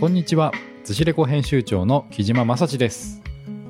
[0.00, 0.52] こんにちは。
[0.84, 3.20] 寿司レコ編集長の木島正史です。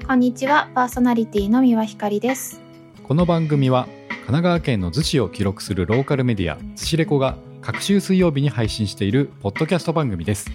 [0.07, 2.61] こんにちは、パーソナリティの三輪ひかりです。
[3.03, 10.51] この番組は神奈川県の逗子を記録するローカルメディア寿司レコが各週水曜日に配信しているポッドキャスト番組です。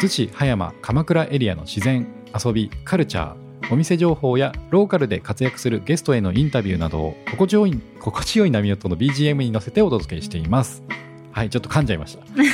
[0.00, 2.08] 逗子葉山鎌倉エリアの自然
[2.44, 10.82] 遊びカルチャーお店情報やローカルで活躍するゲストへのインタビューなどを心地よい心地よい波音の BGM に乗せてお届けしています。
[11.40, 12.20] はい、ちょっと噛んじゃいました。
[12.20, 12.44] もうね、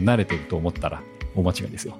[0.00, 1.02] 慣れてると思ったら
[1.34, 1.96] 大間違いですよ。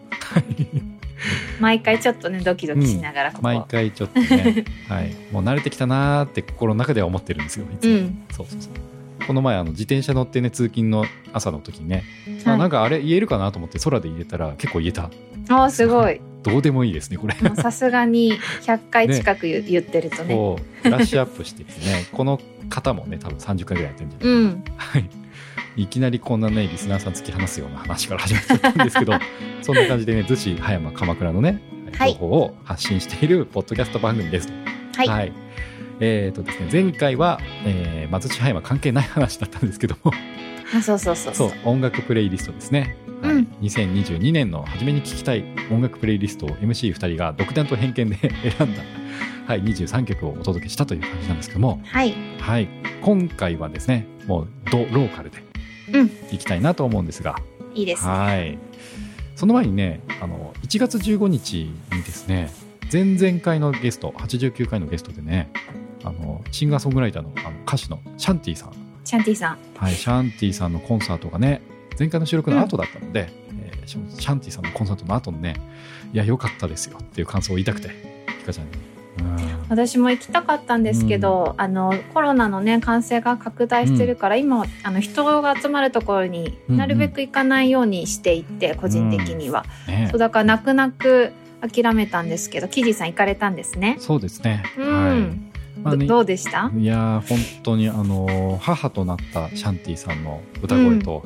[1.58, 3.43] 毎回ちょっとね、ドキドキしながらここ。
[3.43, 7.64] 毎回ちょっとね、 はい、もう慣れてきたなーって心の中では思ってるんですよ。
[7.72, 8.18] いつもうん。
[8.30, 9.26] そうそうそう。
[9.26, 12.04] この前あの自転車乗ってね通勤の朝の時にね、
[12.44, 15.08] あはいなんかあれ言えるかなと思って空で言えたら結構言えた。
[15.48, 16.21] ああ、すごい。
[16.46, 17.35] どうでもいいですねこれ。
[17.57, 18.32] さすがに
[18.63, 20.35] 100回近く言,、言ってるとね。
[20.35, 24.64] こラッシュアップしてきてね この方もね多分30回ぐらいやってるんじゃないうん。
[24.77, 25.11] はい。
[25.82, 29.13] いきなりこんなねリスナーさん突き放すような話から始まっちゃったんですけど
[29.61, 31.61] そんな感じでね逗子葉山鎌倉のね
[31.99, 34.48] はい情報を発信しているポッドキャスト番組です。
[34.97, 35.33] はい。
[35.98, 40.12] えーとですね、前回は、えー、松地葉山関係ない話だったんですけども
[40.75, 41.69] あそうそうそうそそうう。
[41.69, 48.83] 音楽プレイリストですね、はいうん2022年の初めに聴きたい音楽プレイリストを MC2 人が独断と偏見で選んだ、
[49.47, 52.14] はい、23曲をお届けしたという感じなんですけども、はい。
[52.39, 52.69] はい、
[53.00, 55.42] 今回はですねもうドローカルで
[55.92, 56.11] うん。
[56.31, 57.37] いきたいなと思うんですが、
[57.75, 58.12] いいですね。
[58.12, 58.59] はい、
[59.34, 62.50] その前にねあの1月15日にですね
[62.92, 65.50] 前々回のゲスト89回のゲストでね
[66.05, 68.72] あのシンガーソングライターのあの歌手のシャンティさん、
[69.06, 69.58] シャンティさん。
[69.76, 71.62] はい、シャンティさんのコンサートがね
[71.98, 75.54] 前回の収録の後だったので、えーシャンティさんのコンサートの後のね
[76.12, 77.88] いや良かったですよっていう感想を言いたくて
[78.40, 78.72] ひかちゃんに。
[79.18, 79.66] うん。
[79.68, 86.76] 私も行きたかったんですけど、あのコロナのね感染が拡大してるから、今あの人が集まるところにうんうん。
[86.78, 90.08] なるべく行かないようにしていって、個人的には、ね。
[90.10, 93.96] そうだから泣く泣く諦めたんですけどキジさん行かれたんですね。
[93.98, 94.64] そうですね。
[94.76, 95.20] うん、はい。
[95.20, 95.45] まあ
[95.94, 96.70] ねどどうでした？
[96.76, 101.24] いやー本当にあのー母となったシャンティさんの歌声と、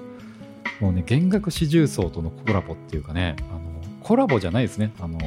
[0.81, 3.61] もうね弦楽四重奏とのコラボっていうかねあの
[4.03, 4.93] コラボじゃないですね。
[5.01, 5.19] あの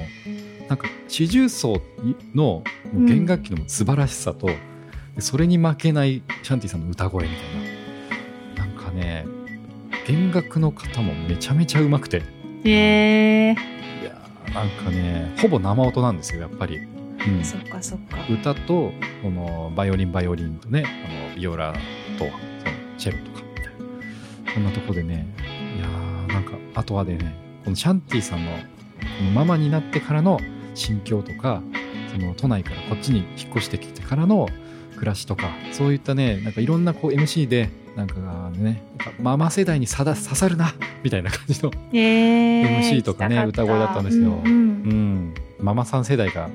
[0.68, 1.82] なんか四重奏
[2.36, 4.56] の弦楽器の素晴らしさと、で
[5.20, 8.66] それに負けないシャンティさんの歌声みたいな。
[8.66, 9.26] なんかね
[10.08, 12.24] 弦楽の方もめちゃめちゃうまくて。
[12.66, 12.70] へ
[13.50, 13.56] え
[14.02, 16.82] いやーなんかねほぼ生音なんですよやっぱり。
[17.28, 17.44] うん。
[17.44, 18.18] そっかそっか。
[18.30, 18.92] 歌と
[19.22, 21.74] このバイオリンバイオリンとねあのビオラ
[22.18, 22.32] とその
[22.98, 24.54] チェロとかみたいな。
[24.54, 25.28] そんなとこでね
[25.78, 28.58] いやーなんかあとはでねこのシャンティさんのこ
[29.24, 30.40] のママになってからの
[30.76, 31.62] 心境とか
[32.12, 34.48] その都内からこっちに引っ越してきてからの
[34.96, 38.16] 暮らしとかそういったねなんかいろんなこう MC でなんか
[38.54, 38.84] ね
[39.20, 40.74] ママ世代にさだ刺さるな
[41.04, 44.42] みたいな感じの、MC とかね歌声だったんですよ。
[44.44, 46.50] うんうん、ママさん世代が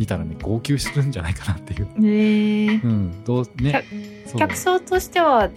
[0.00, 1.88] 見たらね号泣するんじゃないかなっていう。
[2.02, 3.84] えうん、どうね。
[4.34, 5.50] 客層としては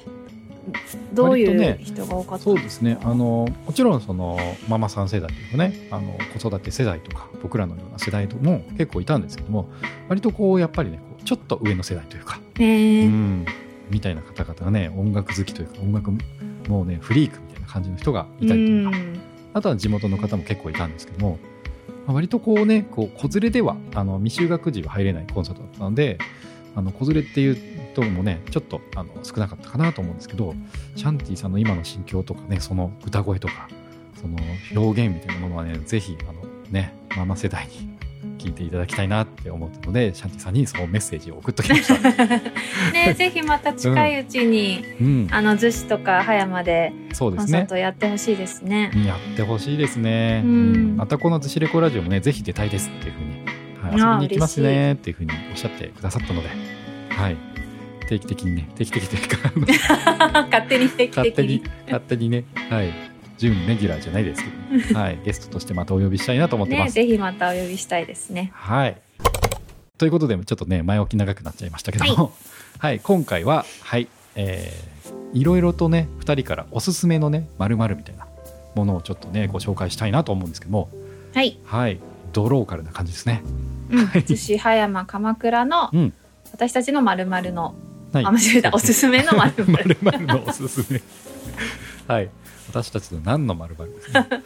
[1.13, 2.97] どういう人が多かったそうですね。
[3.03, 4.37] あのもちろんその
[4.67, 9.69] ママさん世代というかね、あの子育て世代とか僕らのような世代とも結構いたんですけども、
[10.09, 13.45] 割とこうやっぱりね、ちょっと上の世代というか、へえうん、
[13.89, 16.11] みたいな方々がね、音楽好きというか音楽
[16.67, 18.97] もうねフリークみたいな感じの人がいたりとか、
[19.53, 21.52] あとは地元の方も結構いたんですけども、まあ
[22.07, 26.17] 割とこうね、こう子連れではあの未就学児は入れないコンサートだったので、
[26.75, 27.57] あの子連れっていう
[27.93, 30.55] ともね、ちょっとあの少なかったかなと思うんですけど、
[30.95, 33.69] シャンティさんの今の心境とかね、その歌声とか、
[34.19, 34.37] その
[34.75, 37.92] 表現みたいなものはね、ぜひあのね、ママ世代に
[38.43, 41.97] 聞いていただきたいなって思ったので、シャンティさんにそのメッセージを送っときました。
[42.91, 47.51] ねぜひまた近いうちに、うん、あの逗子とか葉山でそうですね。
[47.51, 48.91] コンサートやってほしいですね。
[49.05, 50.41] やってほしいですね。
[50.43, 56.49] うんうんまたこのズシレコラジオもね、ぜひ出たいですっていうふうに、はい、遊びに行きますねっていうふうにおっしゃってくださったので、
[57.09, 57.37] はい、
[58.07, 59.51] 定期的にね、定期的というか、
[60.51, 66.95] 勝手に定期的に勝手に、勝手にね、はい、準レギュラーじゃないですけど、 はい、ゲストとしてまたお呼びしたいなと思ってます。
[66.95, 68.51] ねぜひまたお呼びしたいですね。
[68.53, 68.97] はい。
[69.97, 72.33] ということで、ちょっとね、前置き長くなっちゃいましたけども、
[72.79, 78.27] はい、今回は、はい、えー、いろいろとね、2人からおすすめのね、まるみたいな
[78.75, 80.89] ものをちょっとね、ご紹介したいなと思うんですけども、
[81.33, 81.99] はい、はい、
[82.33, 83.43] ドローカルな感じですね。
[83.89, 86.13] うん、はい逗子葉山鎌倉のうん。
[86.51, 87.73] 私たちのまるまるの、
[88.11, 89.65] はいあ間違えたおすすめのまる。
[90.03, 91.01] まるのおすすめ。
[92.07, 92.29] はい。
[92.73, 94.27] 私たちの何のまるですね。
[94.29, 94.41] はい。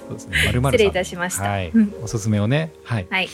[0.00, 0.42] そうですね。
[0.46, 1.44] まるまる失礼いたしました。
[1.44, 1.94] はいうん。
[2.02, 2.72] おすすめをね。
[2.84, 3.06] はい。
[3.08, 3.28] はい。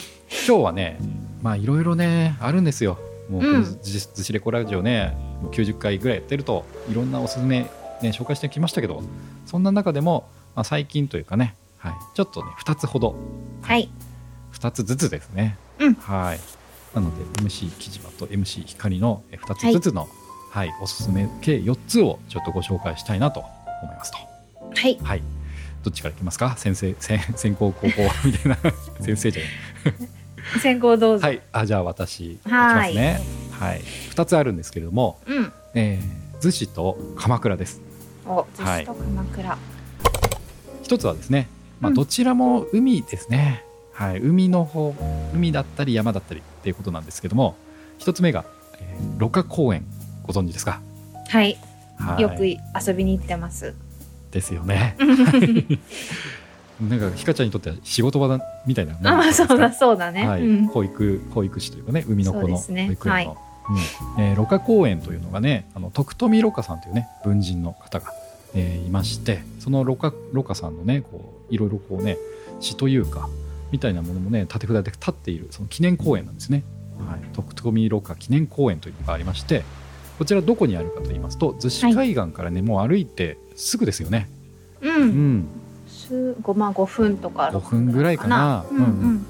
[0.47, 0.99] 今日はね、
[1.43, 2.99] まあいろいろねあるんですよ。
[3.31, 3.79] もうこうんのず
[4.15, 7.61] ずしレコラジオね、もう90回ぐらいやってるといろんなおすすめ
[8.03, 9.03] ね紹介してきましたけど、
[9.47, 10.29] そんな中でも
[10.59, 13.15] まあ、最近というかね、はい、ちょっとね2つほど
[13.63, 13.89] はい。
[14.53, 16.41] 2つずつですね、うんはい
[16.95, 20.09] なので MC 木島と MC 光の2つずつの、
[20.51, 23.45] はいおすすめ計4つをちょっとご紹介したいなと
[23.83, 24.19] 思いますと。
[24.19, 24.99] はい。
[25.03, 25.23] はい。
[25.83, 26.55] どっちからいきますか？
[26.57, 27.89] 先生先 先行後攻
[28.25, 28.57] みたいな。
[29.01, 29.51] 先生じゃない。
[30.61, 31.27] 先行どうぞ。
[31.27, 31.41] はい。
[31.53, 32.37] あじゃあ私い。
[32.37, 33.21] きはいますね。
[33.53, 33.83] はい。
[34.11, 35.53] 2つあるんですけれども、うん。
[35.75, 37.81] えー、逗子と鎌倉です。
[38.27, 39.59] お、逗子と鎌倉。
[40.83, 41.49] 一つはですね、
[41.81, 41.95] まあ、うん。
[41.95, 44.95] どちらも海ですね、はい、海の方
[45.35, 47.57] 海だったり山だったりっていうことなんですけども
[47.99, 48.45] 一つ目が、
[48.81, 49.85] えー、六花公園。
[50.27, 50.83] ご存知ですか、
[51.31, 51.59] はい。
[51.99, 53.75] はい、よく遊びに行ってます。
[54.31, 54.97] ですよね。
[56.81, 59.49] なんかひかちゃんにとっては仕事場だみたいなもんあ、まあ、ですか？
[59.49, 60.29] そうだ、そうだね。
[60.29, 60.43] はい。
[60.47, 60.67] うん。
[60.69, 62.91] 保育保育士というかね海の子の保そうですね。
[62.93, 63.37] 育園の、
[64.17, 64.23] うん。
[64.23, 68.12] えー、六花公園というのがねあの徳富六花さんというね文人の方が、
[68.55, 72.17] えーいましてその六花六花さんのねこういろいろこうね
[72.61, 73.29] 詩というか
[73.73, 76.62] みたいなものもね立て札で立っているその記念公園なんですね、
[77.06, 79.65] はい、徳富六花記念公園というのがありまして
[80.19, 84.29] こちらどこにあるかと言いますと逗子海岸からね、もう歩いてすぐですよね、
[84.81, 84.88] う。
[84.88, 85.37] うん。
[85.38, 85.49] ん、
[85.87, 87.50] す、ごま5分とか。
[87.53, 88.65] 5分ぐらいかな。
[88.70, 89.26] うんうん。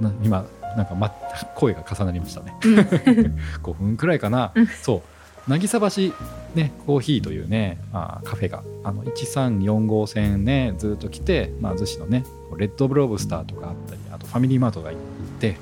[0.00, 0.46] な今
[0.76, 1.10] なんか、ま、
[1.56, 2.54] 声が重なりましたね。
[2.64, 2.74] うん。
[3.62, 4.66] 5分くらいかな、うん。
[4.66, 5.18] そう。
[5.48, 6.14] 渚橋
[6.54, 12.24] ねコーヒーというね、まあ、カフェがあの134号線ねずっと来て、まあ、逗子のね
[12.58, 15.00] レッドブロブスターとかあったりあとファミリーマートが行っ
[15.40, 15.56] て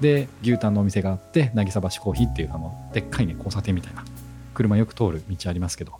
[0.00, 4.04] で牛タンのお店があって渚橋コーヒーっていうあのでっかいね交差点みたいな
[4.60, 5.92] 車よく通る道ありますけど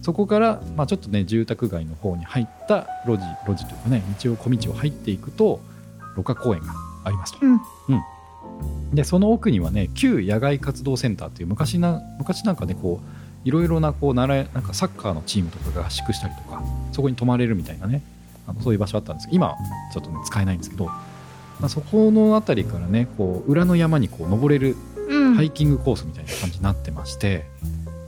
[0.00, 5.60] そこから、まあ、ちょっとね住宅街の方に入った路地路地というかね道を小道を入っていくと
[6.16, 6.72] 六花公園が
[7.04, 7.38] ありますと。
[7.44, 7.60] うん
[8.92, 13.00] でその奥にはね旧野外活動センターっていう昔な昔なんかねこ
[13.44, 16.62] ういろいろなこう習いなんかサッカーのチームとかが合宿したりとか
[16.92, 18.02] そこに泊まれるみたいなね
[18.48, 19.56] あのそういう場所あったんですけど今は
[19.92, 20.96] ちょっとね使えないんですけど、ま
[21.64, 24.76] あ、そこの辺りからねこう裏の山にこう登れる
[25.08, 25.34] うん。
[25.34, 27.44] ハイキングコースみたいな感じになってまして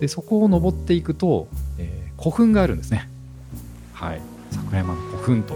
[0.00, 1.49] でそこを登っていくと、
[1.79, 3.08] えー古墳があるんですね。
[3.94, 4.20] はい。
[4.50, 5.55] 桜山の古墳と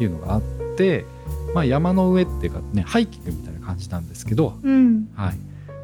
[0.00, 0.42] いうのがあっ
[0.76, 1.04] て、
[1.54, 5.08] まあ、山の上っていうかねハイキングみたいな感じなんですけど、うん。
[5.14, 5.38] はい、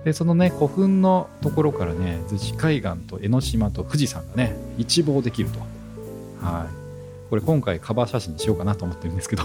[0.04, 5.60] でそのね古墳のところからね逗子海岸と江ノ島と富士山がね一望できると、
[6.44, 9.44] はい、これ今回カバー写真にしようかなと思ってるんですけど。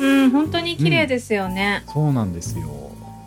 [0.00, 1.84] うん、本当に綺麗ですよね。
[1.92, 2.68] そうなんですよ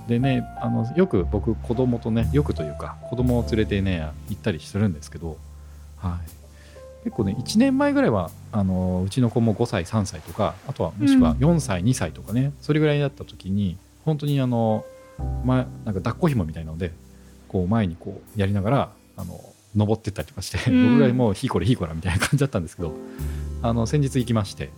[0.07, 5.37] でねあのよく僕子供とねよくというか子供を連れてね行ったりするんですけど、
[5.97, 14.85] はい、結構ね1年前ぐらいはあのうちの子も5歳3歳とかあとはもしくは4歳、2歳とかねそれぐらいだった時に本当にあの、
[15.43, 16.91] ま、なんか抱っこ紐みたいなので
[17.47, 19.39] こう前にこうやりながらあの
[19.75, 20.83] 登ってったりとかして、うん。
[20.85, 22.93] 僕ぐらいもうひいこれひいこらみたいな感じだったんですけど
[23.61, 24.69] あの先日行きまして、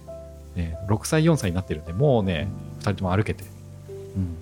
[0.55, 2.47] ね、6歳4歳になってるんでもうね
[2.79, 3.43] 2人とも歩けて、
[3.87, 4.37] うん、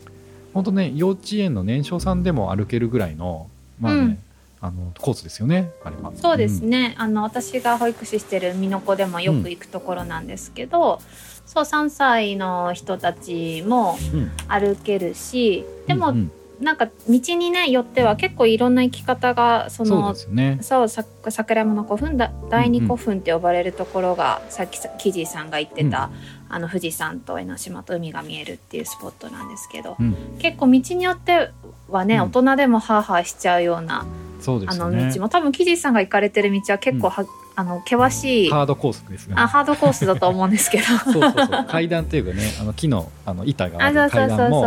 [0.58, 3.48] 本当ね幼稚園の年少さんでも歩けるぐらいの
[3.80, 4.20] まあね、うん。
[4.60, 6.12] あのコースですよねあれは。
[6.16, 6.70] そうですん。
[6.72, 11.00] ね、あの私が保育士してる美濃子でもよく行くところなんですけど、
[11.46, 14.32] そう3歳の人たちもうん。
[14.48, 20.16] 歩けるしでも、うんうんなんか道にねよっては結構いろんな生き方がその
[20.62, 26.10] そうさ桜山の古墳だ第二古墳って呼ばれるところが、さっきキジさんが言ってた、
[26.50, 30.16] あの富士山と江ノ島と海が見えるっていうスポットなんですけど、うん。
[30.40, 31.52] 結構道によって
[31.90, 32.22] はね、うん。
[32.24, 34.06] 大人でもハーハーしちゃうような
[34.40, 35.14] そうであのすよね。
[35.14, 37.26] 道も多分キジさんが行かれてる道は結構は、
[37.60, 39.34] あの険しいハードコースですね。
[39.36, 40.84] あハードコースだと思うんですけど。
[41.06, 41.66] そうそうそう。
[41.68, 44.62] 階段っていうかねあの木のあの板がある階段も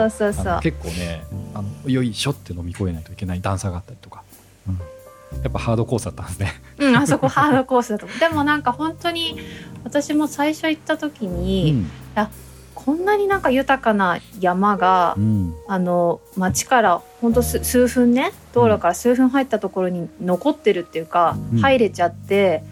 [0.61, 1.23] 結構ね
[1.55, 4.25] あのよいしょって飲み越えないといけない段差があったりとか、
[4.69, 4.75] うん、
[5.41, 6.53] やっぱハードコースだったんですね。
[6.79, 8.09] うんあそこハードコースだと。
[8.19, 9.39] でもなんか本当に
[9.85, 11.87] 私も最初行った時に、
[12.75, 15.25] こんなになんか豊かな山が、うん。
[15.25, 21.61] うんあの町から本当数数分ね道路から数分入ったところに残ってるっていうか、うん。
[21.61, 22.65] 入れちゃって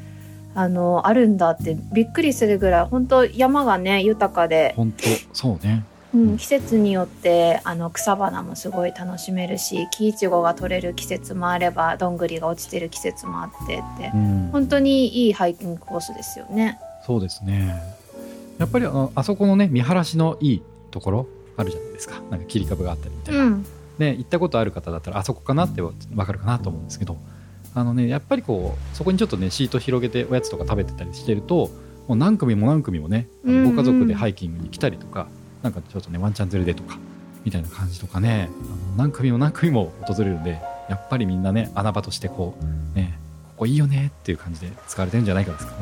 [0.59, 5.85] あのあるんだってびっくりするぐらい本当山がね豊かで、本当そうね。
[6.13, 14.49] うん、季節によってあの草花もすごい楽しめるし木いちごが取れる季節もあればどんぐりが落ちてる季節もあってってうん。
[14.51, 16.81] 本当にいいハイキングコースですよね。
[17.07, 17.81] そうですね。
[18.59, 22.21] やっぱりあのあそこのね見晴らしのいいところあるじゃないですか。
[22.31, 23.67] なんか切り株があったりみたいな、うん、
[23.99, 27.17] ね、行ったことある方だったらあそこかなって分かるかなと思うんですけど
[27.75, 31.71] あの、ね、やっぱりこうそこにちょっとねシート広げておやつとか食べてたりしてると
[32.07, 35.29] もう何組も何組もねご家族でハイキングに来たりとか、
[35.63, 36.99] なんかちょっとねワンちゃん連れでとか
[37.45, 43.19] みたいな感じとかねあの何組も何組も訪れるんでやっぱりみんなね穴場としてこうね
[43.51, 45.73] ここいいよねっていう感じで使われてるんじゃないかですか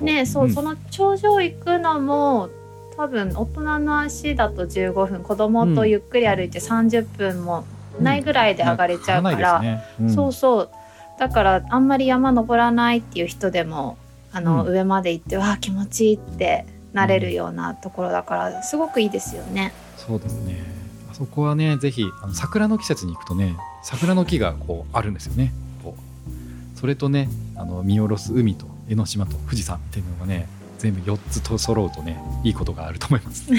[0.00, 0.14] ね。
[0.16, 0.52] ねそう、ん。
[0.52, 2.50] その頂上行くのも
[2.96, 7.64] 多分大人の足だと15分子供とゆっくり歩いて30分も
[8.00, 10.70] ないぐらいで上がれちゃうから、そうそう
[11.18, 13.96] だからあんまり山登らないっていう人でも
[14.32, 14.72] あの、うん。
[14.72, 19.72] 上まで行ってわあ気持ちいいってなれるようなところだからすごくいいですよね。
[19.96, 20.62] そうですね。
[21.10, 25.52] あそこはねぜひあの桜の季節に行くとね桜の木がこうあるんですよね。
[25.82, 26.78] こう。
[26.78, 33.50] それとねあの見下ろす海と江ノ島と富士山っていうのがね全部4つと揃うとねいいことがあると思います、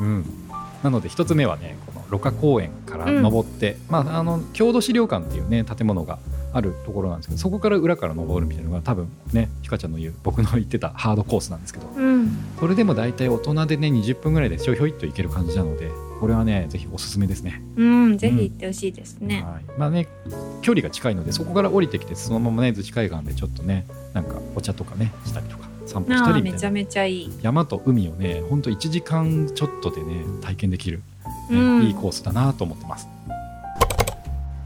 [0.00, 0.24] うん、
[0.82, 1.78] なので1つ目はね
[2.14, 6.18] この芦花公園から登って、まあ、あの郷土資料館っていうね建物が
[6.52, 15.90] あるところなんですけどそこから裏から登るみたいなのが多分ねひかちゃんの言う僕の言ってたハードコースなんですけどうん、それでも大体大人でね20分ぐらいでひょいひょいっといける感じなので
[16.20, 19.42] これはねぜひおすすめですねうん、ぜひ行ってほしいですね。
[19.42, 20.06] はい、まあね
[20.62, 27.32] 距離が近いのでそこから降りてきてそのままね逗子海岸でちょっとねなんかお茶とかねしたりとか散歩したりみたいなめちゃめちゃいい。
[27.42, 31.02] 山と海をねほんと1時間ちょっとでね体験できる、
[31.50, 31.82] うん。
[31.82, 33.08] いいコースだなと思ってます。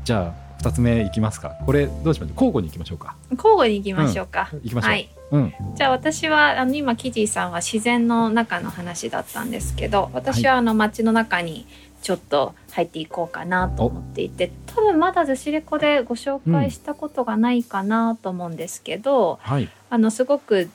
[0.05, 1.51] じゃあ2つ目いきますか。
[1.67, 2.35] これどうしましょう？
[2.35, 3.15] 交互に行きましょうか。
[3.31, 4.49] 交互に行きましょうか。
[4.63, 5.09] 行きましょう、はい。
[5.31, 5.55] うん。
[5.77, 11.67] じゃあ私はあの今キジーさんは自然の中の話だったんですけど私はあの街の中に
[12.01, 14.31] ちょっと入っていこうかなと思ってい。
[14.31, 19.69] て多分まだずしレコでご紹介したことがないかなと思うんですけど、はい。
[19.91, 20.71] あのすごく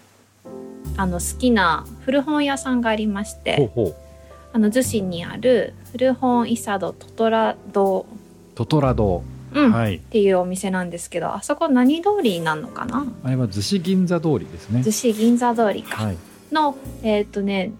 [0.96, 3.96] あの好きな古本屋さんがありましほうてほう
[4.54, 8.06] あの逗子にある古本伊佐戸トトラ堂、
[8.56, 9.70] トトラ堂、うん。
[9.70, 10.00] っはい。
[10.00, 13.06] ていうお店なんですけどあそこ何通りになるのかな？
[13.24, 14.82] あれは逗子銀座通りですね。
[14.82, 16.04] 逗子銀座通りか。
[16.04, 16.18] はい。
[16.52, 17.72] のえっ、とね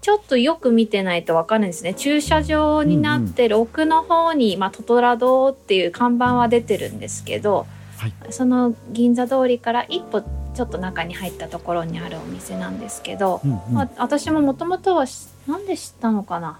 [0.00, 1.94] ちょっとよく見てないとわかんないですね。
[1.94, 8.12] 駐車場になってる奥の方に、まあ、トトラ堂っていう看板は出てるんですけど、はい。
[8.30, 13.58] その銀座通りから一歩ちょっと中に入ったところにあるお店なんですけど、うんうん。
[13.72, 16.58] まあ、私ももともとはしなんで知ったのかな？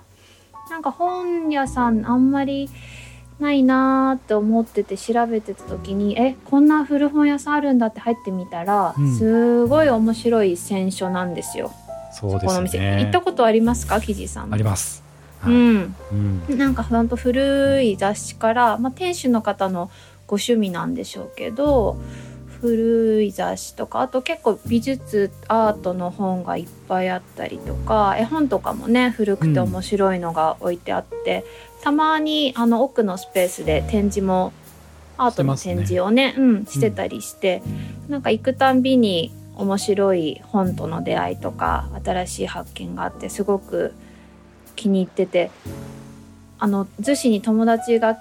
[0.70, 2.70] なんか本屋さんあんまり
[3.38, 9.16] ないなーって思ってて調べてた時にえこんな古本屋さんあるんだって入ってみたら、うん。
[9.16, 11.72] すごい面白い選書なんですよ。
[12.12, 12.78] そうですこのお店。
[12.78, 14.00] ね行ったことありますか？
[14.00, 14.48] キジさん。
[14.48, 15.02] もあります、
[15.40, 15.52] はい。
[15.52, 15.94] うん、
[16.48, 16.58] うん。
[16.58, 19.90] なんかほんと古い雑誌から、まあ、店主の方の
[20.26, 21.98] ご趣味なんでしょうけど
[22.64, 31.44] 古い雑誌とかあと結構美術アートの本がいっぱいあったりとか絵本とかもね古くて面白いのが置いてあって、
[31.82, 34.54] たまにあの奥のスペースで展示も
[35.18, 37.62] アートの展示をねうん、してたりして、
[38.08, 43.92] なんか行くたんびに面白い本との出会いとか新しい発見があってすごく
[44.74, 45.50] 気に入ってて
[46.58, 48.16] あの逗子に友達が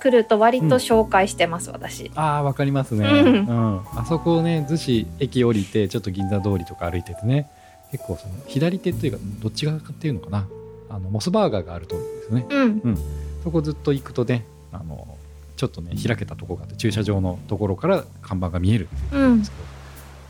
[0.00, 2.10] 来ると割と紹介してます、私。
[2.14, 3.46] ああわかりますね、うん。
[3.46, 3.80] うん。
[3.94, 7.48] あそこをね逗子駅降りてちょっと銀座通りとか歩いててね。
[7.92, 10.46] 結構その左手というかどっち側かっていうのかな。
[10.88, 12.46] あのモスバーガーがある通りですよね。
[12.82, 12.98] うん、
[13.44, 15.16] そこずっと行くとねあの
[15.56, 19.38] ちょっとね開けたとこがあって駐車場のところから看板が見えるんうん。
[19.40, 19.56] ですけ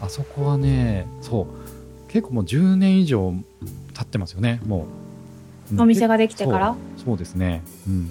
[0.00, 1.47] ど、あそこはねそう。
[2.11, 3.33] 結構もう10年以上
[3.95, 4.87] 経ってますよねも
[5.71, 5.81] う、うん。
[5.81, 6.75] お店ができてから？
[6.97, 7.05] そう。
[7.07, 7.62] そうですね。
[7.87, 8.11] うん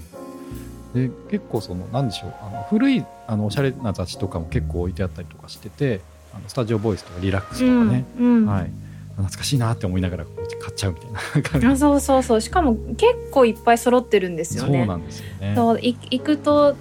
[0.93, 6.01] で結構そのなんでしょうあの古いあのおしゃれな雑誌とかも結構置いてあったりとかしてて
[6.33, 8.45] あのスタジオボイスとかリラックスとかね、うんうん。
[8.45, 8.71] はい。
[9.17, 10.25] 懐かしいなって思いながら
[10.61, 11.19] 買っちゃうみたいな
[11.49, 11.67] 感じ。
[11.67, 12.41] あそうそうそう。
[12.41, 14.79] しかも結構いっぱい揃ってるんですよね。
[14.79, 15.53] そうなんですよね。
[15.55, 16.75] そうい行くと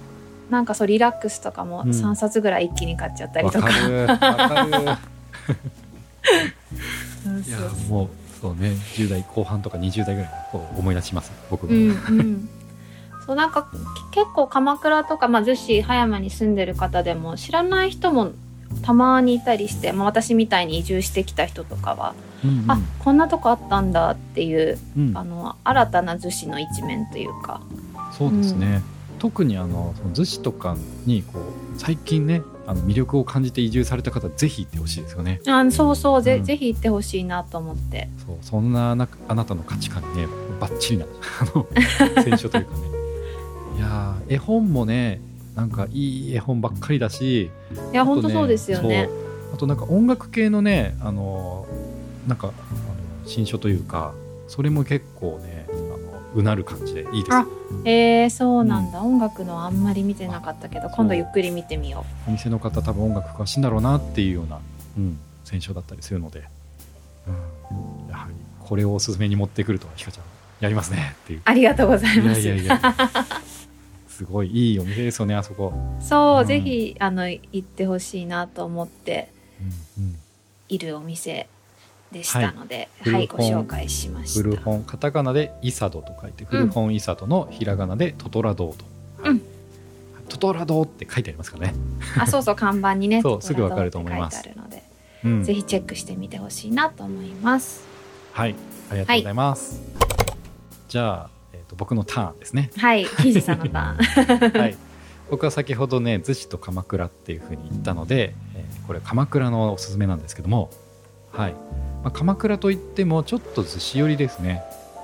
[0.49, 1.89] なんかそうリラックスとかもうん。
[1.89, 3.67] 3冊ぐらい一気に買っちゃったりとか。
[3.67, 4.71] るわかる。
[4.71, 4.83] そう
[7.45, 7.57] いや
[7.89, 8.69] もうそうね。
[8.93, 11.31] 10代後半とか20代ぐらいこう思い出します。
[11.49, 11.81] 僕も、うんう
[12.23, 12.49] ん、
[13.29, 13.69] そうなんか
[14.09, 18.31] 結構鎌倉とか、まあ、逗子葉山に住んでる方でも知らない人も
[18.81, 22.71] たまにいたりして、まあ、私みたいに移住してきた人とかは、うんうん。
[22.71, 25.15] あこんなとこあったんだっていううん。
[25.15, 27.61] あの新たな逗子の一面というか。
[28.17, 28.81] そうですね、
[29.19, 35.39] 特にあの逗子とかにこう最近ねあの魅力を感じて移住された方ぜひ行ってほしいですよね。
[35.47, 36.43] あそうそうぜ,、うん。
[36.43, 38.09] ぜひ行ってほしいなと思って。
[38.25, 40.27] そうそんななあなたの価値観にね
[40.59, 41.67] バッチリなあの
[42.23, 42.98] 選書というかね
[43.79, 45.21] いやー絵本もね
[45.55, 47.49] なんかいい絵本ばっかりだしい
[47.93, 49.09] や、あと本当そうですよね。
[49.53, 51.65] あとなんか音楽系のねあの
[52.27, 52.55] なんかあの
[53.25, 54.13] 新書というか
[54.49, 55.97] それも結構ねあの
[56.35, 57.33] うなる感じでいいです。
[57.33, 57.47] あ
[57.85, 64.59] えー、そうなんだ、音楽のあんまり見てなかったけど今度ゆっくり見てみよお店の方多分音楽詳しいんだろうなっていうような、
[64.97, 66.43] うん、選書だったりするので、
[67.27, 67.31] う
[68.05, 70.23] ん、やはりこれをおすすめに持ってくるとひかちゃん
[70.59, 71.41] やりますねっていうう。
[71.45, 72.41] ありがとうございます。
[72.41, 72.95] いやいやいや
[74.19, 75.71] すごいいいお店ですよねあそこ、
[76.01, 76.45] そう、うん。
[76.45, 79.31] ぜひあの行ってほしいなと思って
[79.97, 80.15] うんうん、
[80.67, 81.47] いるお店
[82.11, 84.41] でしたので、はいはい、ご紹介しました。
[84.41, 88.85] 古本カタカナでイサドと書いて古本イサドのひらがなでトトラ堂と、
[89.21, 89.41] はいうん。
[90.27, 91.75] トトラ堂って書いてありますからね、
[92.17, 94.43] あ、そうそう 看板にね、そうすぐわかると思います。
[94.43, 94.51] ぜ
[95.53, 97.85] ひチェックしてみてほしいなと思います。
[98.33, 98.55] はい
[98.89, 99.81] ありがとうございます、
[100.89, 101.38] じゃあ、えー、
[101.69, 102.71] と僕のターンですね。
[102.77, 103.05] はい、
[103.41, 104.61] さんのターン。
[104.61, 104.77] はい、
[105.29, 110.71] 僕は先ほどね逗子と鎌倉っていうふうに言ったので、えーこれ鎌倉のおすすめなんですけども、
[111.31, 111.51] はい。
[112.03, 114.63] まあ、鎌倉といってもちょっと逗子寄りですね、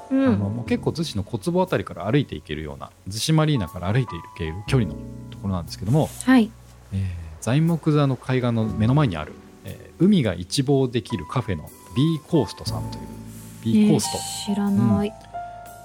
[0.10, 4.96] うん、あのもう結構逗子の小坪あたりから歩いていけるような逗子マリーナから歩いていける距離の
[5.30, 6.50] ところなんですけども、はい。
[6.94, 9.34] えー材木座の海岸の目の前にある、
[9.66, 15.14] えー海が一望できるカフェの B コーストさんという B コースト、えー知らない。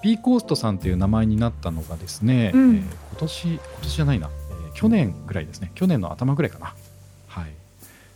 [0.03, 2.77] B コーストさんという名前になったのがですね、うん。
[2.77, 5.73] えー今年今年じゃないな、えー去年ぐらいですね。
[5.75, 6.75] 去年の頭ぐらいかな。
[7.29, 7.51] はい。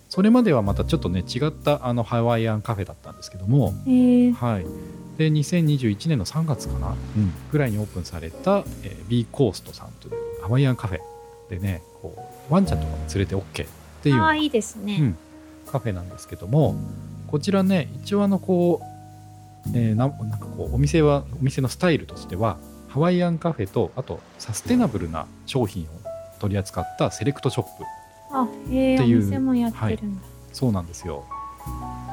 [0.09, 4.67] それまではまたちょっとね違ったあのハワイアンカフェだったんですけどもえー、はい。
[5.19, 11.01] で2021年の3月かな、うん、ぐらいにオープンされた、えー B コーストさんというハワイアンカフェ
[11.51, 12.15] でねこ
[12.51, 13.45] うワンちゃんとかも連れて OK っ
[14.03, 14.99] ていうようなああいいですね。
[15.01, 15.19] うん、
[15.67, 16.77] カフェなんですけども
[17.27, 18.94] こちらね一応あのこう、
[19.73, 25.87] えーななんかこうお店はお店のスタイルとしてはハワイアンカフェとあとサステナブルな商品を
[26.39, 27.83] 取り扱ったセレクトショップ
[28.69, 30.23] っていうお店もやってるんだ。
[30.53, 31.25] そうなんですよ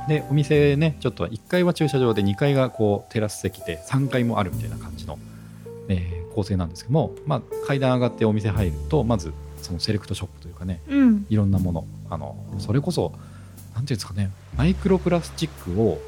[0.08, 5.20] でお店ねちょっと1階は駐車場で2階がこうテラス席で3階もあるみたいな感じの、
[5.90, 11.26] えー構成なんですけども、まあ、階段上がってお店入るとまずそのセレクトショップというかねうん。
[11.30, 13.12] いろんなものあのそれこそ
[13.76, 16.00] なんていうんですかねマイクロプラスチックを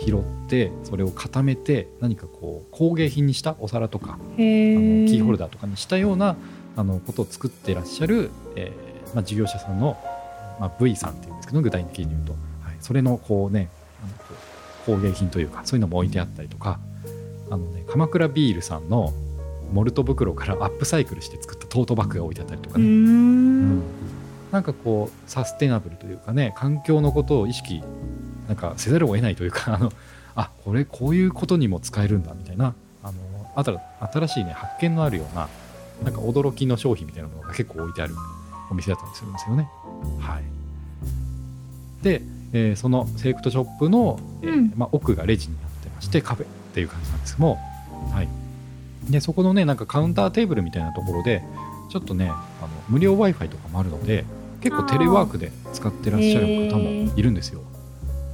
[0.00, 5.02] 拾ってそれを固めて何かこう工芸品にしたお皿とかへあえ。
[5.02, 6.36] のキーホルダーとかにしたような
[6.76, 9.98] あのことを作ってらっしゃる、えーまあ、事業者さんの、
[10.58, 12.38] まあ、V さんっていうんですけど具体的に言うと、は
[12.72, 13.68] い、それのこうね
[14.02, 14.24] あのこ
[14.88, 16.78] う工芸品というかそういうのも置いてあったりとか
[17.50, 19.12] あの、ね、鎌倉ビールさんの
[19.72, 23.80] モルト袋からアップサイクルして作ったトートバッグが置いてあったりとかね、ん。
[24.50, 27.82] なんかこうサステナブルというかね環境のことを意識
[28.50, 29.92] なんかせざるを得ないというかあの
[30.34, 33.18] あこれこういうことにも使えるんだみたいなあの
[33.54, 33.80] あた
[34.12, 35.48] 新しいね発見のあるような
[36.02, 38.14] なんか驚きの商品みたいなものが結構置いてある
[38.68, 39.70] お店だったりするんですよね。
[40.18, 40.42] はい、
[42.02, 47.58] で、えーそのセレクトショップの、えーうんまあ、奥がレジになってましてカフェっていう感じなんですけども、
[48.12, 48.28] はい、
[49.08, 51.44] でそこのねなんかカウンターテーブルみたいなところで
[51.90, 54.24] ちょっとねあの無料 w i f i とかもあるので
[54.60, 57.62] 結構テレワークで使ってらっしゃる方もいるんですよ。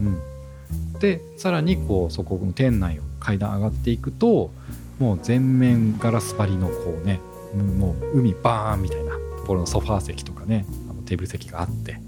[0.01, 4.51] うん、でさらにこうそこの店内を階段上がっていくと
[4.99, 7.21] もう全面ガラス張りのこうね
[7.55, 12.01] うんもう海バーンみたいなところのソファー席とかねあのテーブル席があって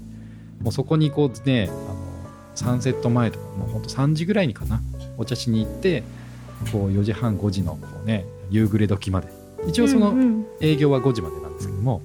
[0.61, 1.95] もうそこにこうねあの
[2.55, 4.81] サンセット前とかもうほんと3時ぐらいにかな
[5.17, 6.03] お茶しに行って
[6.71, 9.39] こう4時半5時のこうね夕暮れ時まで。
[9.67, 10.45] 一応そのうんうん。
[10.61, 12.01] 営業は5時までなんですけども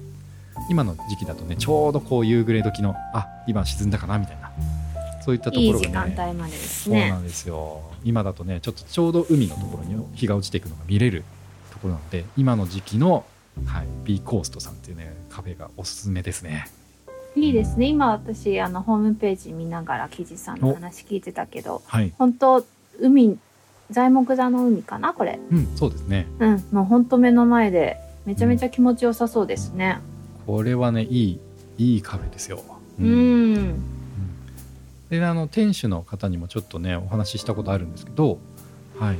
[0.69, 4.44] 今の時期だとねちょうどこう夕暮れ時のあ今沈んだかなみたいな
[5.25, 7.17] そういったといいころがね時間帯までですねそうな。
[7.17, 11.23] んですよ今だとねちょっとちょうど海のところに日が落ちていくのが見れる
[11.71, 13.25] ところなので今の時期の、
[13.65, 16.67] はい、B コーストさんっていうねカフェがおすすめですね
[17.35, 17.87] いいですね。
[17.87, 22.65] 今私あのホームページ見ながら記事さんの話聞いてたけど、はい本当
[23.01, 23.37] 海
[23.91, 25.39] 材木座の海かなこれ？
[25.51, 29.99] うんそうですねうん、もう本当目の前でめちゃめちゃ気持ちよさそうですね。
[30.45, 31.39] これはねいい
[31.77, 32.63] いいカフェですよ、
[32.99, 33.75] ううんん。
[35.09, 38.39] であの店主の方にもちょっとねお話ししたことあるんですけど、
[38.99, 39.17] はい、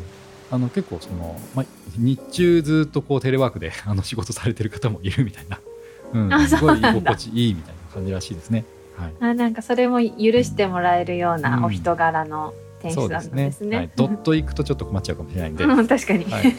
[0.52, 1.66] あの結構その、まあ、
[1.98, 5.60] 日中ずっとこうテレワークであの仕事されてる方もいるみたいな、
[6.14, 8.66] うん、あすごい居心地いいみたいな感じらしいですね。
[8.98, 10.08] はい、あなんかそれも許
[10.44, 11.64] してもらえるよううなん。
[11.66, 13.36] お人柄の店主さんそうですね。
[13.36, 13.78] なんですね。
[13.78, 16.26] はい、ドット行くとちょっと困っちゃうかもしれないんで、う ん確かに。
[16.26, 16.56] はい。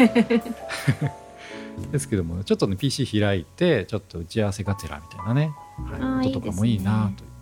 [1.92, 7.30] ですけどもちょっとね PC 開いてちょっと打ち合わせがてらみたいなね、はい、こととかもいいなという。
[7.30, 7.35] はい、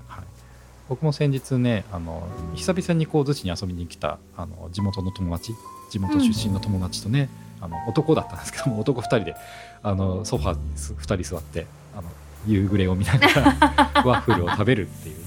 [0.88, 5.54] 僕も先日ねあの久々にこう逗子に遊びに来たあの地元の友達
[5.90, 7.28] 地元出身の友達とね、
[7.60, 9.36] あの男だったんですけども 男2人で
[9.82, 11.66] あのソファーに2人座って
[11.96, 12.08] あの
[12.46, 13.42] 夕暮れを見ながら
[14.04, 15.22] ワッフルを食べるっていうね、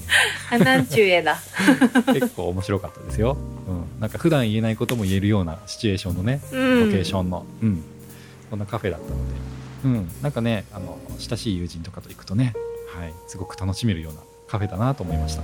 [0.52, 1.38] あなんちゅう絵だ。
[2.14, 6.86] 結構面白かったですよ、うん、なんか普段言えないことも言えるようなシチュエーションのねうん。
[6.86, 7.84] ロケーションの、うん。
[8.50, 9.24] そんなカフェだったので、
[9.86, 12.54] うん、なんかねあの親しい友人とかと行くとね、
[12.96, 15.44] はい、すごく楽しめるようなカフェだなと思いました。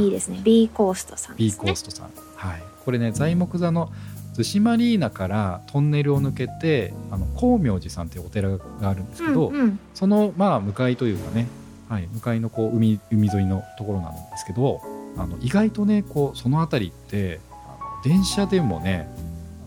[0.00, 0.40] いいですね。
[0.42, 1.64] B コーストさんで B すね。
[1.66, 3.92] コーストさん、はい、これね材木座の
[4.36, 9.78] 逗子マリーナからトンネルを抜けてあの光明寺さんっていうお寺があるんですけど、うんうん。
[9.94, 11.46] そのまあ向かいというかね、
[11.88, 14.80] はい、向かいのこう海海沿いのところなんですけど
[15.16, 19.08] あの意外とねこうその辺りってあの電車でもね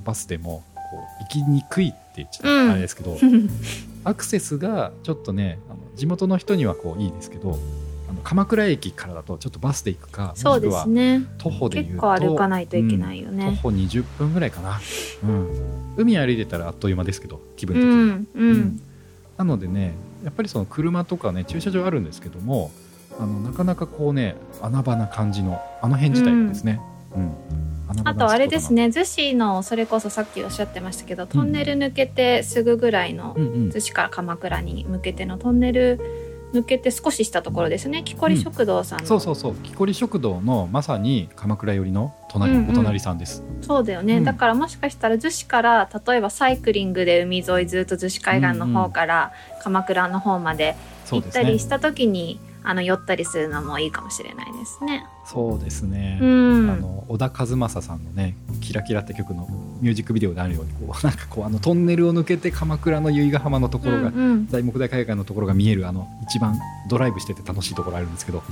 [0.03, 0.81] バスでもこ
[1.19, 2.71] う行きにくいって言っちゃうん。
[2.71, 3.17] あれですけど、
[4.03, 7.57] アクセスがちょっとねあの地元の人にはこういいですけど
[8.27, 11.23] 鎌倉駅からだとちょっとバスで行くかそうですね。
[11.37, 14.81] 徒歩で結構歩かないといけないようんね徒歩20分ぐらいかな、
[15.23, 17.89] うん、海歩いてたらあっという間ですけど気分う的に。
[17.89, 18.81] は、んうん。
[19.37, 19.93] なのでね
[20.25, 22.69] やっぱりその車とかね駐車場あるんですけども
[23.17, 26.81] あのなかなかこうね穴場な感じのあの辺自体がですね、
[27.15, 27.31] うん。
[28.03, 36.26] あとあれですスね逗子のそれこそさっきおっしゃってましたけどトンネル抜けてすぐぐらいの逗子から鎌倉に向けてのトンネル
[36.57, 38.03] 抜けて少ししたところですね。
[38.03, 39.55] 木こり食堂さんの、そうそうそう。
[39.55, 42.69] 木こり食堂のまさに鎌倉寄りの隣、うんうん。
[42.71, 43.43] お隣さんです。
[43.61, 44.23] そうだよね、うん。
[44.23, 50.75] だからもしかしたら逗子から例えばサイクリングで海沿いずっと逗子海岸の方から鎌倉の方まで
[51.09, 52.39] 行ったりした時に、
[52.69, 55.05] あの寄ったりするのもいいかもしれないですね。
[55.25, 59.47] そうですね、うん、あの小田和正さんのね「キラキラ」って曲の
[59.79, 64.47] ミュージックビデオであるようにこう なんかこうあのトンネルを抜けて鎌倉の由比ヶ浜のところが、うんうん。
[64.47, 68.43] 材木大海岸のところが見えるあの一番ドライブしてて楽しいところあるんですけど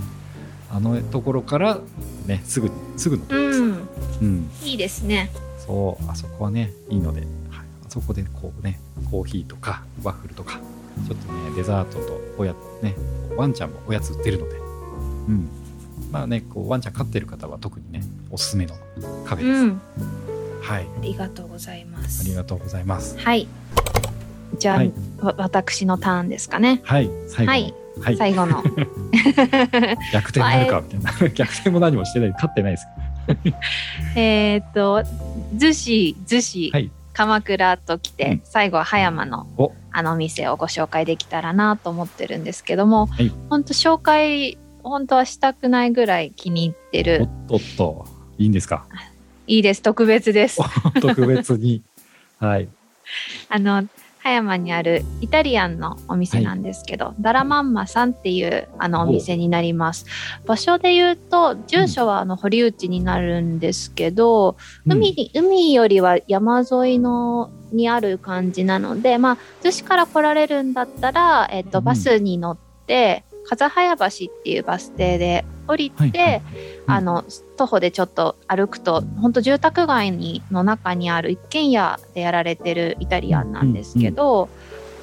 [0.71, 1.80] あのところから
[2.25, 3.88] ねすぐすぐのところです、うん、
[4.21, 5.30] うん、いいですね。
[5.65, 8.80] そうあそこはねいいので、はい、あそこでこうね
[9.12, 10.60] コーヒーとかワッフルとか
[11.08, 12.95] ちょっとねデザートとおやね
[13.36, 14.56] ワンちゃんもおやつ売ってるので。
[14.58, 15.50] うん。
[16.12, 18.76] まあねこうワンちゃん飼ってる方は特にねおすすめの
[19.26, 19.82] カフェです、うん、
[20.62, 20.84] はい。
[20.84, 22.24] ありがとうございまあす。
[22.26, 23.17] りがとうございます。
[23.17, 23.48] はい。
[24.60, 24.93] じゃあ、はい。
[25.19, 26.82] わ私のターンですかね。
[26.84, 27.10] はい。
[27.28, 27.52] 最後の。
[27.52, 27.74] はい。
[28.02, 28.63] はい、最後の。
[30.13, 31.30] 逆転なるかみたいな。
[31.30, 32.32] 逆転も何もしてない。
[32.32, 32.88] 勝ってないです。
[34.15, 35.02] えーっと、
[35.56, 36.91] 逗子、逗子、はい。
[37.13, 38.41] 鎌倉と来て、うん。
[38.43, 43.31] 最後は葉山のおあのお店をご紹介できたらなと思ってるんですけども、はい。
[43.49, 47.47] 本当紹介、本当はしたくないぐらい気に入っておるっ。
[47.47, 48.05] とっと。
[48.38, 48.86] いいんですか？
[49.47, 50.60] いいです、特別です。
[50.99, 51.81] 特別に。
[52.39, 52.67] はい。
[53.47, 53.88] あの、
[54.25, 60.07] 葉山にあるイタリアンのお店なんですけど、ダラマンマさんっていうあのお店になります。
[60.47, 64.57] 場所で言うと、住所はあの堀内になるんですけど、
[64.88, 71.83] 海に、海よりは山沿いのにある感じなので、まあ、逗子から来られるんだったら、えっと、うん。
[71.85, 72.57] バスに乗っ
[72.88, 76.41] て、風早橋っていうバス停で降りて、はいはい
[76.88, 77.23] あの、
[77.58, 84.49] 徒歩でちょっと歩くと、本当住宅街にの中にある一軒家でやられてるイタリアンなんですけど、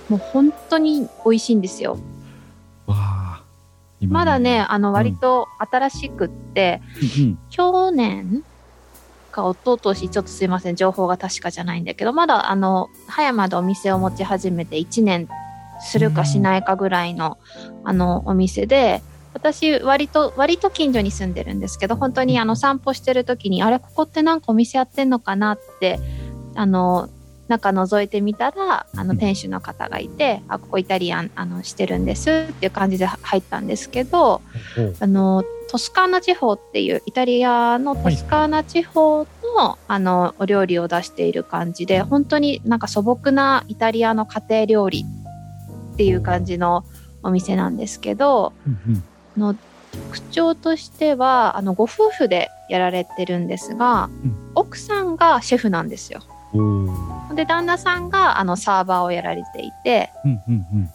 [0.08, 1.98] もう本当に美味しいんですよ。
[4.00, 4.92] まだね、あの、ん。
[4.92, 6.82] 割と新しくって、
[7.18, 7.38] うんうん。
[7.50, 8.44] 去年
[9.32, 15.26] か一昨年ちょっとすいません情報が確かじゃないんだけどまだあの葉山でお店を持ち始めて1年
[15.82, 17.38] するかしないかぐらいの,、
[17.84, 19.02] あのお店で
[19.34, 25.98] 私割と割と近所に住んでるんですけど本当にあの散歩してる時にあれここってなんかお店やってんのかなって
[26.54, 27.08] あの
[27.48, 29.18] 中覗いてみたらあのうん。
[29.18, 34.40] 店主の方がいて、あここイタリアンあのしてるんですっていう感じで入ったんですけど、
[35.00, 45.04] あのトスカーナ地方っていうイタリアのトスカーナ地方の,、あのお料理を出している感じで本当になんか素朴なイタリアの家庭料理
[45.92, 46.84] っていう感じの
[47.22, 48.52] お店なんですけど
[49.36, 49.54] の
[49.92, 54.52] 特徴としてはあのご夫婦でやられてるんですが、うん。
[54.54, 56.20] 奥さんがシェフなんですよ。
[57.34, 60.10] で旦那さんがあのサーバーをやられていて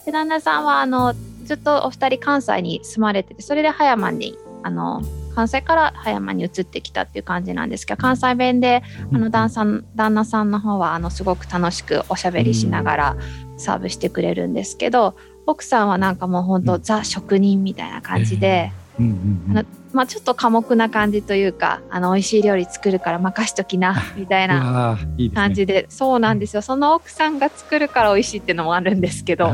[0.06, 5.02] で旦那さんはあのずっとお二人関西に住まれててそれで葉山にあの
[5.34, 13.18] 関西から葉山に移ってきたっていう感じなんですけど関西弁であの旦さん旦那さんの方はあのすごく楽しくおしゃべりしながら
[13.58, 15.16] サーブしてくれるんですけど
[15.46, 24.98] 奥さんはなんかもう本当、うんザ職人みたいな感じで、うんうんうんあのまあ、ちょっと寡黙な感じというかあの美味しい料理作るから任しときなみたいうな
[25.34, 29.52] 感じでそうなんですよその奥さんが作るから美味しいっていうのもあるんですけど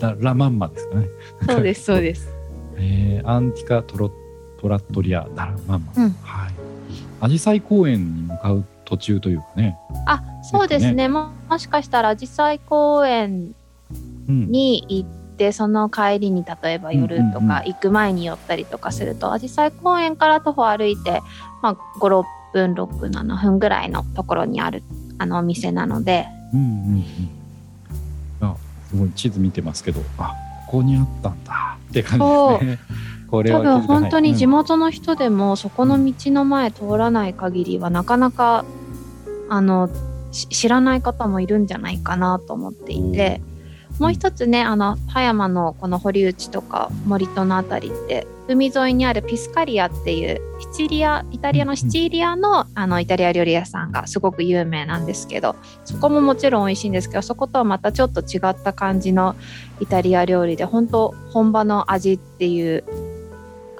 [0.00, 1.06] だラマンマですかね。
[1.46, 2.28] そうです そうです。
[2.76, 4.10] えーアンティカトロ
[4.60, 5.92] トラットリアダラマンマ。
[6.04, 6.52] うんはい。
[7.20, 9.76] アジサイ公園に向かう途中というかね。
[10.06, 11.08] あそうですね。
[11.08, 13.54] ももしかしたら紫陽花公園
[14.28, 14.50] うん。
[14.50, 17.48] に行ってその帰りに例えば夜とうんうんうん。
[17.48, 21.22] か行く前に寄ったりとかすると紫陽花公園から徒歩歩いて、
[21.62, 24.82] まあ、56分67分ぐらいのところにある
[25.18, 26.26] あのお店なので。
[26.52, 27.04] うんうん
[28.40, 28.48] うん。
[28.48, 28.56] あ
[28.88, 30.34] すごい地図見てますけど、あ
[30.66, 31.76] ここにあったんだ。
[31.90, 32.78] って感じですね。
[33.30, 34.50] これ多分本当に地うん。
[34.52, 38.64] 元の人でもそこの道の前通らない限りはなかなか
[39.50, 39.90] あの
[40.30, 43.40] 知らない方もいるんじゃないかなと思っていて、
[43.98, 59.34] もう一つねあの葉山のこの堀内とか森戸の辺りって海沿いにあるピスカリアっていうシチリアイタリアのシチリアの,、あのイタリア料理屋さんがすごく有名なんですけどそこももちろん美味しいんですけどそことはまたちょっと違った感じの
[59.80, 62.84] イタリア料理で本当本場の味っていう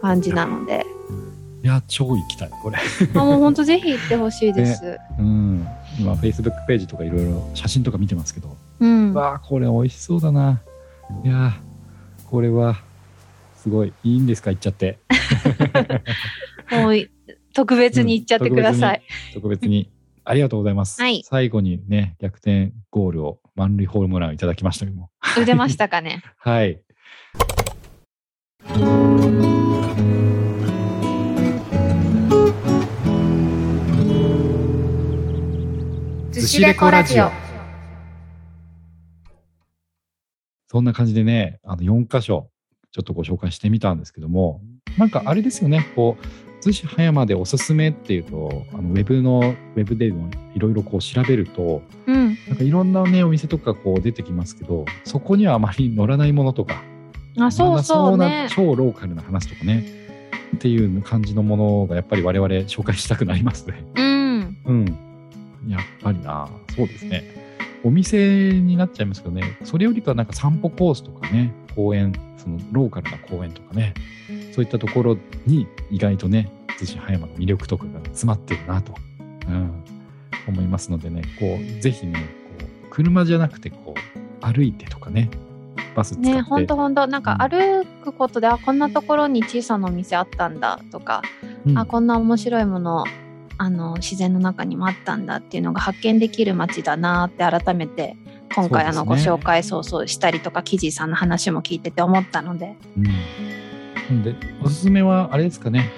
[0.01, 0.85] 感じなので。
[1.63, 2.79] いや超行きたいこれ。
[3.15, 10.63] あもう本当ぜひ行ってほしいです、ね、うん今フェイスブックページとかいろいろ写真とか見てますけど、うん、わあこれ美味しそうだな。
[11.25, 11.61] いや
[12.27, 12.77] これは
[13.57, 14.99] すごいいいんですか行っちゃって。
[16.71, 17.11] もう
[17.55, 19.91] 特別に行っちゃってください、うん、特別に
[20.25, 25.11] ありがとうございます、はい、最後にね逆転ゴールを満塁ホームランいただきましたけども。
[25.37, 26.23] 打ましたかね。
[26.39, 26.79] はい
[36.40, 37.31] 寿司レコラジオ。
[40.68, 42.48] そんな感じでね、あの4箇所、
[42.92, 44.61] ちょっとご紹介してみたんですけども、
[44.98, 50.12] なんかあれですよね、こう、逗子葉山でおすすめっていうと、あのウェブの、ウェブでい
[50.59, 56.85] ろいろこう調べると、うん、なんかいろんなね、お店とかこう出てきますけど、そこにはあまり乗らないものとか、
[57.40, 58.46] あ、そうそうね。
[58.51, 59.85] 超ローカルな話とかね、
[60.55, 63.85] っていう感じのものがやっぱり我々紹介したくなりますね。
[63.96, 64.59] うん。
[64.66, 65.08] うん。
[65.68, 67.48] やっぱりな、そうですね。
[67.85, 73.94] お店になっちゃいますけどね、それよりかなんか散歩コースとかね、公園、そのローカルな公園とかね、
[74.52, 78.94] そういったところに意外とね、逗子葉山の魅力とかが詰まってるなと、
[79.46, 79.85] うん、
[80.48, 82.14] 思いますのでね、こう、ぜひね、
[82.61, 85.31] こう車じゃなくて、こう、歩いてとかね、
[85.94, 86.33] バス使って。
[86.33, 91.22] ね、ほんとほんと、なんか歩くことで、うん、あ、こんなところに小さなお店あったんだとか、
[91.66, 93.04] うん、あ、こんな面白いもの
[93.59, 98.16] あの自然の中にもあったんだっていうのが発見できる街だなって改めて
[98.55, 102.77] 今回あのご紹介そうそうしたりとかキジさんの話も聞いてて思ったので。
[104.11, 105.90] うん、でおすすめはあれですかね。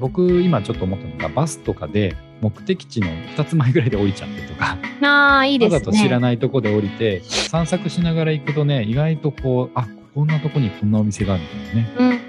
[0.00, 4.78] 僕今ちょっと思ったのがバスとかで目的地の2つ前ぐらいで降りちゃってとか。
[5.02, 5.74] あいいですね。
[5.74, 12.20] わざと知らないとこで降りて散策しながら行くとね意外とこうあこんなとこにこんなお店があるみたいなね、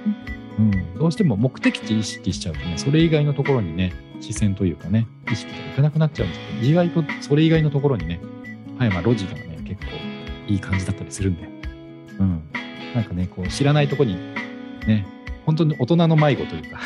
[0.57, 8.19] うん、うん、どうしても目的地意識しちゃうとねそれ以外のところにね視線というかね、意識がいかなくなっちゃうんですけど、意外とそれ以外のところにね、
[8.77, 9.91] 葉山路地がね、結構
[10.47, 11.47] いい感じだったりするんで、
[12.19, 12.43] うん。
[12.95, 14.15] なんかね、こう知らないとこに、
[14.87, 15.05] ね、
[15.45, 16.79] 本当に大人の迷子というか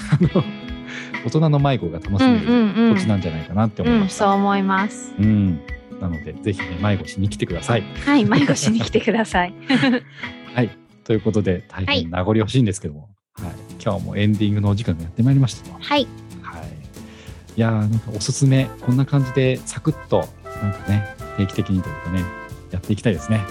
[1.26, 4.26] 大人の迷子が楽しめる土地なんじゃないかなって思いました。
[4.26, 5.14] うんうんうん、そう思います。
[5.20, 5.60] うん。
[6.02, 7.84] なので、ぜひね、迷子しに来てください。
[8.06, 9.54] はい、迷子しに来てください。
[10.54, 10.70] はい。
[11.06, 16.08] ということで、大変名残惜しいんですけども、はい、はい、今日もエンディングのお時間がやってまいりましたはい。
[17.56, 20.28] いやーなんかおすすめこんな感じでサクッと
[20.62, 22.24] なんかね定期的にというかね
[22.72, 23.42] やっていきたいですね。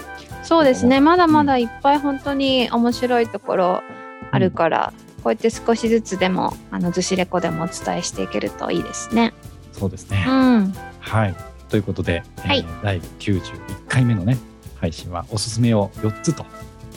[0.43, 0.99] そうですね。
[0.99, 3.83] まだまだいっぱい本当に面白いところ
[4.31, 9.33] あるから、うん、こうやって少しずつでもあの逗子レコでもお伝えしていけるといいですね。
[9.71, 11.35] そうですね、うん、はい。
[11.69, 14.37] ということで、はい、えー、第91回目のね
[14.79, 16.45] 配信はおすすめを4つと、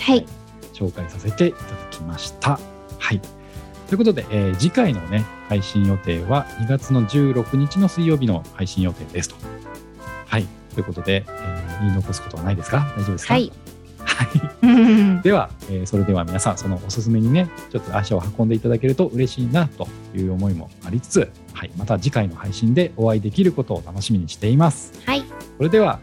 [0.01, 0.27] はい、
[0.73, 2.59] 紹介させていただきました。
[2.99, 3.21] はい。
[3.89, 9.37] ということで、えー、次回のね、配信予定は2月の16日の水曜日の配信予定ですと。
[10.27, 10.47] はい。
[10.75, 12.93] ということで、えー、言い残すことはないですか？
[12.97, 13.35] 大丈夫ですか？
[13.35, 13.53] はい。
[14.05, 15.23] はい。
[15.23, 21.71] では、えー、それでは皆さん、そのおすすめにね、ちょっと足を運んでいただけると嬉しいなという思いもありつつ、はい。
[21.77, 24.93] また次回の配信でお会いできることを楽しみにしています。
[25.07, 25.25] はい。
[25.57, 25.99] それでは、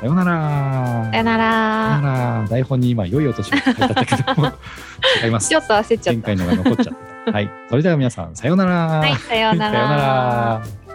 [0.00, 1.08] さようなら。
[1.10, 1.42] さよなら。
[1.90, 2.46] さよなら。
[2.48, 4.52] 台本に今、良いお年を書いてあったけども、
[5.24, 5.48] 違います。
[5.48, 6.28] ちょっと焦っちゃった。
[6.28, 7.15] 前回のが残っちゃった。
[7.32, 7.50] はい。
[7.68, 8.88] それでは皆さん、さようなら。
[9.00, 9.72] はい、さようなら。
[9.74, 10.85] さようなら。